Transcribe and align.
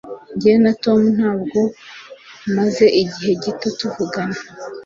Jye 0.39 0.53
na 0.63 0.71
Tom 0.83 0.99
ntabwo 1.17 1.59
maze 2.55 2.85
igihe 3.01 3.31
gito 3.43 3.67
tuvugana 3.79 4.39